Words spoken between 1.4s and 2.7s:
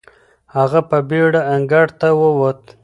انګړ ته وووت.